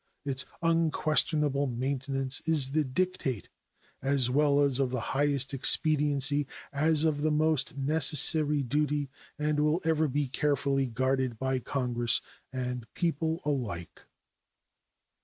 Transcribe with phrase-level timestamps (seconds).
[0.25, 3.49] Its unquestionable maintenance is the dictate
[4.01, 10.07] as well of the highest expediency as of the most necessary duty, and will ever
[10.07, 12.19] be carefully guarded by Congress
[12.51, 14.07] and people alike.